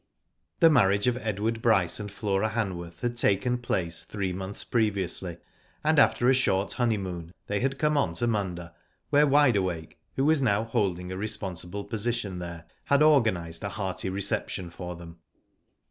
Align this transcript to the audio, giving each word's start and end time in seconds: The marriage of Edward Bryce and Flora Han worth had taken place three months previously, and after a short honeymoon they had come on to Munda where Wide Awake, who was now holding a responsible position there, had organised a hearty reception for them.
The 0.61 0.71
marriage 0.71 1.05
of 1.05 1.15
Edward 1.17 1.61
Bryce 1.61 1.99
and 1.99 2.11
Flora 2.11 2.49
Han 2.49 2.75
worth 2.75 3.01
had 3.01 3.15
taken 3.17 3.59
place 3.59 4.03
three 4.03 4.33
months 4.33 4.63
previously, 4.63 5.37
and 5.83 5.99
after 5.99 6.27
a 6.27 6.33
short 6.33 6.73
honeymoon 6.73 7.31
they 7.45 7.59
had 7.59 7.77
come 7.77 7.95
on 7.95 8.15
to 8.15 8.25
Munda 8.25 8.73
where 9.11 9.27
Wide 9.27 9.57
Awake, 9.57 9.99
who 10.15 10.25
was 10.25 10.41
now 10.41 10.63
holding 10.63 11.11
a 11.11 11.17
responsible 11.17 11.83
position 11.83 12.39
there, 12.39 12.65
had 12.85 13.03
organised 13.03 13.63
a 13.63 13.69
hearty 13.69 14.09
reception 14.09 14.71
for 14.71 14.95
them. 14.95 15.19